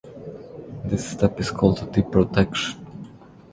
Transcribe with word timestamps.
This 0.83 1.11
step 1.11 1.39
is 1.39 1.51
called 1.51 1.91
deprotection. 1.93 2.83